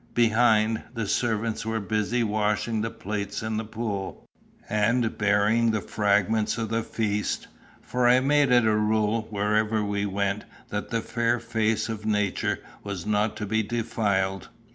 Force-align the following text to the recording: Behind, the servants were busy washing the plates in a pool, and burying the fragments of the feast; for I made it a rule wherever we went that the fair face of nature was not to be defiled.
Behind, 0.15 0.81
the 0.95 1.05
servants 1.05 1.63
were 1.63 1.79
busy 1.79 2.23
washing 2.23 2.81
the 2.81 2.89
plates 2.89 3.43
in 3.43 3.59
a 3.59 3.63
pool, 3.63 4.27
and 4.67 5.15
burying 5.15 5.69
the 5.69 5.79
fragments 5.79 6.57
of 6.57 6.69
the 6.69 6.81
feast; 6.81 7.47
for 7.83 8.07
I 8.07 8.19
made 8.19 8.51
it 8.51 8.65
a 8.65 8.75
rule 8.75 9.27
wherever 9.29 9.83
we 9.85 10.07
went 10.07 10.45
that 10.69 10.89
the 10.89 11.01
fair 11.01 11.39
face 11.39 11.87
of 11.87 12.03
nature 12.03 12.61
was 12.83 13.05
not 13.05 13.35
to 13.37 13.45
be 13.45 13.61
defiled. 13.61 14.49